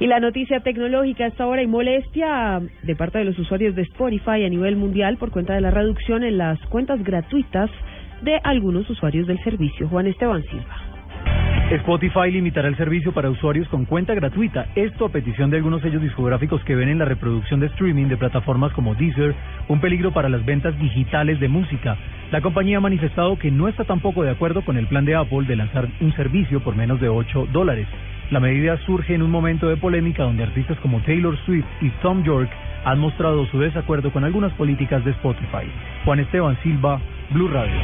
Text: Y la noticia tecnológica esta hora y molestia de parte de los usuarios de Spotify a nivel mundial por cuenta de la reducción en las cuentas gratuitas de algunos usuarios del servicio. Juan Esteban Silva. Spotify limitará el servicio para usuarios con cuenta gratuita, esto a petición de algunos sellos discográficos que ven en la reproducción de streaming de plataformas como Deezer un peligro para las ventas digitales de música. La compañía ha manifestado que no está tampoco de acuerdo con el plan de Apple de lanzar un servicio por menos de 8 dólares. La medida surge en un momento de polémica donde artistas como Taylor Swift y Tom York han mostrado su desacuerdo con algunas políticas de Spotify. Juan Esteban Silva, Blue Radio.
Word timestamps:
Y 0.00 0.06
la 0.06 0.20
noticia 0.20 0.60
tecnológica 0.60 1.26
esta 1.26 1.46
hora 1.46 1.60
y 1.60 1.66
molestia 1.66 2.60
de 2.84 2.96
parte 2.96 3.18
de 3.18 3.24
los 3.24 3.38
usuarios 3.38 3.74
de 3.74 3.82
Spotify 3.82 4.44
a 4.44 4.48
nivel 4.48 4.76
mundial 4.76 5.16
por 5.16 5.32
cuenta 5.32 5.54
de 5.54 5.60
la 5.60 5.72
reducción 5.72 6.22
en 6.22 6.38
las 6.38 6.60
cuentas 6.66 7.02
gratuitas 7.02 7.68
de 8.22 8.38
algunos 8.44 8.88
usuarios 8.88 9.26
del 9.26 9.42
servicio. 9.42 9.88
Juan 9.88 10.06
Esteban 10.06 10.44
Silva. 10.44 10.88
Spotify 11.70 12.30
limitará 12.30 12.68
el 12.68 12.76
servicio 12.76 13.12
para 13.12 13.28
usuarios 13.28 13.68
con 13.68 13.84
cuenta 13.84 14.14
gratuita, 14.14 14.68
esto 14.74 15.04
a 15.04 15.08
petición 15.10 15.50
de 15.50 15.58
algunos 15.58 15.82
sellos 15.82 16.00
discográficos 16.00 16.64
que 16.64 16.74
ven 16.74 16.88
en 16.88 16.98
la 16.98 17.04
reproducción 17.04 17.60
de 17.60 17.66
streaming 17.66 18.06
de 18.06 18.16
plataformas 18.16 18.72
como 18.72 18.94
Deezer 18.94 19.34
un 19.68 19.80
peligro 19.80 20.12
para 20.12 20.30
las 20.30 20.46
ventas 20.46 20.78
digitales 20.78 21.40
de 21.40 21.48
música. 21.48 21.98
La 22.30 22.40
compañía 22.40 22.78
ha 22.78 22.80
manifestado 22.80 23.38
que 23.38 23.50
no 23.50 23.68
está 23.68 23.84
tampoco 23.84 24.22
de 24.22 24.30
acuerdo 24.30 24.64
con 24.64 24.78
el 24.78 24.86
plan 24.86 25.04
de 25.04 25.16
Apple 25.16 25.46
de 25.46 25.56
lanzar 25.56 25.88
un 26.00 26.14
servicio 26.14 26.60
por 26.60 26.74
menos 26.74 27.00
de 27.00 27.08
8 27.10 27.48
dólares. 27.52 27.86
La 28.30 28.40
medida 28.40 28.76
surge 28.84 29.14
en 29.14 29.22
un 29.22 29.30
momento 29.30 29.68
de 29.68 29.78
polémica 29.78 30.22
donde 30.22 30.42
artistas 30.42 30.78
como 30.80 31.00
Taylor 31.00 31.34
Swift 31.46 31.64
y 31.80 31.88
Tom 32.02 32.22
York 32.24 32.50
han 32.84 32.98
mostrado 32.98 33.46
su 33.46 33.58
desacuerdo 33.58 34.12
con 34.12 34.22
algunas 34.24 34.52
políticas 34.52 35.02
de 35.04 35.12
Spotify. 35.12 35.66
Juan 36.04 36.20
Esteban 36.20 36.58
Silva, 36.62 37.00
Blue 37.30 37.48
Radio. 37.48 37.82